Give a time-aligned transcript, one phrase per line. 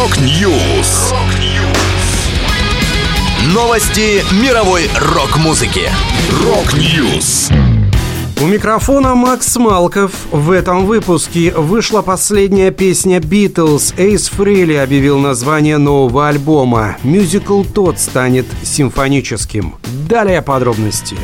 [0.00, 1.12] Rock News.
[3.52, 5.90] Новости мировой рок-музыки.
[6.42, 7.50] Rock News.
[8.40, 10.12] У микрофона Макс Малков.
[10.32, 13.92] В этом выпуске вышла последняя песня Beatles.
[13.98, 16.96] Эйс Фрейли объявил название нового альбома.
[17.02, 19.74] Мюзикл TODD станет симфоническим.
[20.08, 21.18] Далее подробности.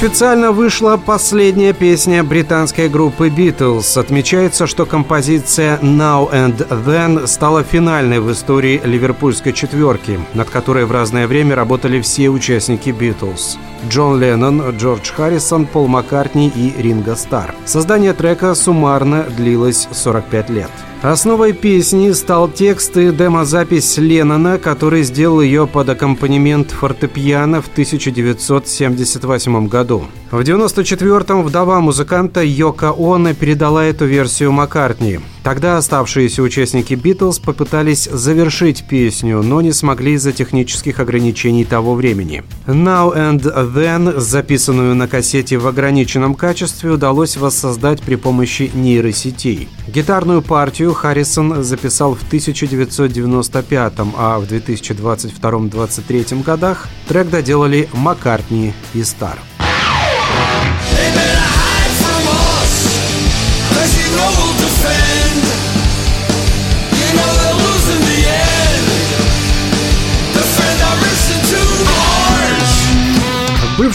[0.00, 3.98] Официально вышла последняя песня британской группы Beatles.
[3.98, 10.92] Отмечается, что композиция Now and Then стала финальной в истории ливерпульской четверки, над которой в
[10.92, 13.58] разное время работали все участники Beatles.
[13.88, 17.56] Джон Леннон, Джордж Харрисон, Пол Маккартни и Ринго Стар.
[17.64, 20.70] Создание трека суммарно длилось 45 лет.
[21.02, 29.68] Основой песни стал текст и демозапись Леннона, который сделал ее под аккомпанемент фортепиано в 1978
[29.68, 30.08] году.
[30.30, 35.20] В 1994-м вдова музыканта Йока Оно передала эту версию Маккартни.
[35.42, 42.44] Тогда оставшиеся участники «Битлз» попытались завершить песню, но не смогли из-за технических ограничений того времени.
[42.66, 43.40] «Now and
[43.74, 49.70] Then», записанную на кассете в ограниченном качестве, удалось воссоздать при помощи нейросетей.
[49.86, 59.38] Гитарную партию Харрисон записал в 1995, а в 2022-2023 годах трек доделали Маккартни и Стар.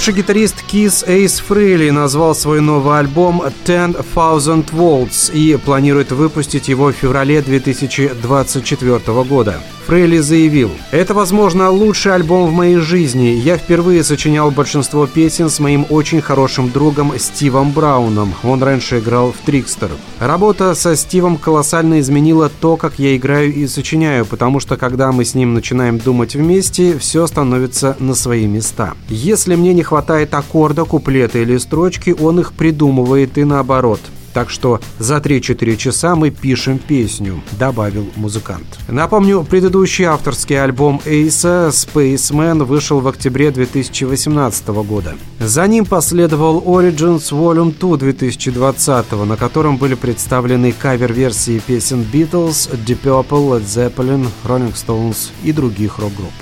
[0.03, 6.67] Бывший гитарист Kiss Эйс Фрейли назвал свой новый альбом «Ten Thousand Volts» и планирует выпустить
[6.67, 9.61] его в феврале 2024 года.
[9.88, 13.39] Фрейли заявил, «Это, возможно, лучший альбом в моей жизни.
[13.44, 18.33] Я впервые сочинял большинство песен с моим очень хорошим другом Стивом Брауном.
[18.44, 19.91] Он раньше играл в Трикстер.
[20.19, 25.25] Работа со Стивом колоссально изменила то, как я играю и сочиняю, потому что когда мы
[25.25, 28.94] с ним начинаем думать вместе, все становится на свои места.
[29.09, 33.99] Если мне не хватает аккорда, куплета или строчки, он их придумывает и наоборот.
[34.33, 38.65] Так что за 3-4 часа мы пишем песню»,— добавил музыкант.
[38.89, 45.15] Напомню, предыдущий авторский альбом Эйса «Spaceman» вышел в октябре 2018 года.
[45.39, 53.03] За ним последовал Origins Volume 2 2020, на котором были представлены кавер-версии песен Beatles, Deep
[53.03, 56.33] Purple, Led Zeppelin, Rolling Stones и других рок-групп.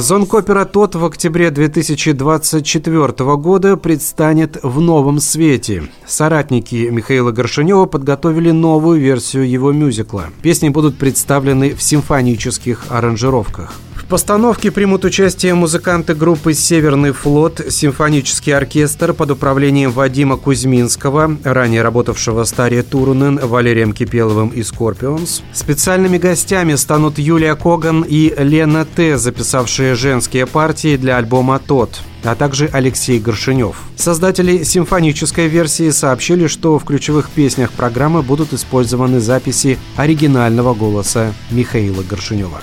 [0.00, 5.84] Зонг-опера «TODD» в октябре 2024 года предстанет в новом свете.
[6.04, 10.26] Соратники Михаила Горшенёва подготовили новую версию его мюзикла.
[10.42, 13.74] Песни будут представлены в симфонических аранжировках.
[14.14, 22.44] Постановке примут участие музыканты группы «Северный флот», симфонический оркестр под управлением Вадима Кузьминского, ранее работавшего
[22.44, 25.42] с Тарьей Турунен, Валерием Кипеловым и Скорпионс.
[25.52, 32.36] Специальными гостями станут Юлия Коган и Лена Т., записавшие женские партии для альбома «TODD» а
[32.36, 33.76] также Алексей Горшенёв.
[33.96, 42.02] Создатели симфонической версии сообщили, что в ключевых песнях программы будут использованы записи оригинального голоса Михаила
[42.02, 42.62] Горшенёва.